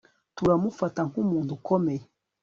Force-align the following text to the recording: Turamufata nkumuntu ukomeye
Turamufata 0.35 0.99
nkumuntu 1.09 1.51
ukomeye 1.57 2.03